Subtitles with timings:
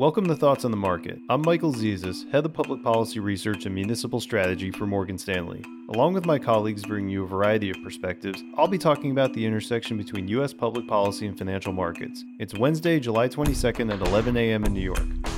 [0.00, 1.20] Welcome to Thoughts on the Market.
[1.28, 5.62] I'm Michael Zezas, Head of Public Policy Research and Municipal Strategy for Morgan Stanley.
[5.90, 9.44] Along with my colleagues bringing you a variety of perspectives, I'll be talking about the
[9.44, 10.54] intersection between U.S.
[10.54, 12.24] public policy and financial markets.
[12.38, 14.64] It's Wednesday, July 22nd at 11 a.m.
[14.64, 15.29] in New York.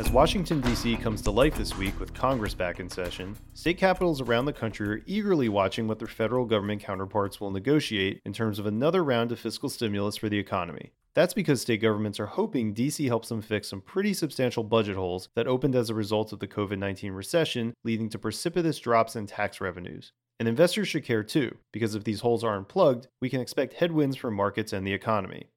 [0.00, 0.96] As Washington, D.C.
[0.96, 4.88] comes to life this week with Congress back in session, state capitals around the country
[4.88, 9.30] are eagerly watching what their federal government counterparts will negotiate in terms of another round
[9.30, 10.92] of fiscal stimulus for the economy.
[11.12, 15.28] That's because state governments are hoping DC helps them fix some pretty substantial budget holes
[15.36, 19.26] that opened as a result of the COVID 19 recession, leading to precipitous drops in
[19.26, 20.12] tax revenues.
[20.38, 24.16] And investors should care too, because if these holes aren't plugged, we can expect headwinds
[24.16, 25.50] for markets and the economy.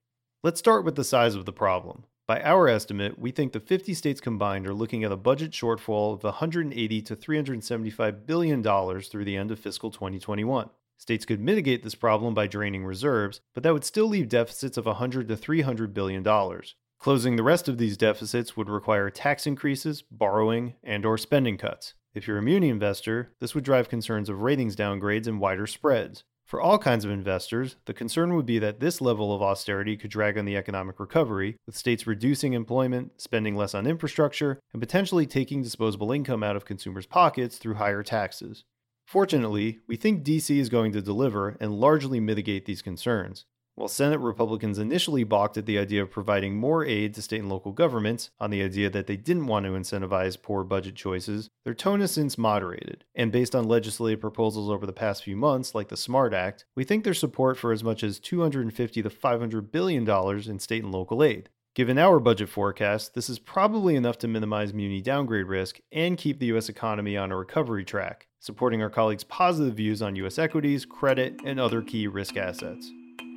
[0.44, 2.04] Let's start with the size of the problem.
[2.26, 6.14] By our estimate, we think the 50 states combined are looking at a budget shortfall
[6.14, 10.70] of 180 to 375 billion dollars through the end of fiscal 2021.
[10.98, 14.86] States could mitigate this problem by draining reserves, but that would still leave deficits of
[14.86, 16.76] 100 to 300 billion dollars.
[16.98, 21.94] Closing the rest of these deficits would require tax increases, borrowing, and or spending cuts.
[22.14, 26.24] If you're a muni investor, this would drive concerns of ratings downgrades and wider spreads.
[26.54, 30.12] For all kinds of investors, the concern would be that this level of austerity could
[30.12, 35.26] drag on the economic recovery, with states reducing employment, spending less on infrastructure, and potentially
[35.26, 38.66] taking disposable income out of consumers' pockets through higher taxes.
[39.08, 43.46] Fortunately, we think DC is going to deliver and largely mitigate these concerns.
[43.76, 47.50] While Senate Republicans initially balked at the idea of providing more aid to state and
[47.50, 51.74] local governments on the idea that they didn't want to incentivize poor budget choices, their
[51.74, 53.04] tone has since moderated.
[53.16, 56.84] And based on legislative proposals over the past few months, like the SMART Act, we
[56.84, 60.94] think their support for as much as 250 to 500 billion dollars in state and
[60.94, 61.50] local aid.
[61.74, 66.38] Given our budget forecast, this is probably enough to minimize muni downgrade risk and keep
[66.38, 70.86] the US economy on a recovery track, supporting our colleagues' positive views on US equities,
[70.86, 72.92] credit, and other key risk assets.